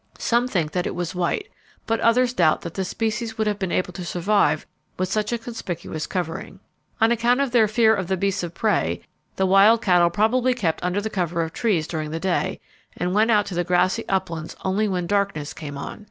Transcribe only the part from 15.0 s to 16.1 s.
darkness came on.